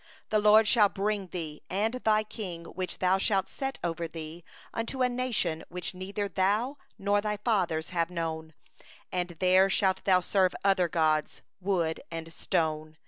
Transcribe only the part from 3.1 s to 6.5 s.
shalt set over thee, unto a nation that thou hast not known,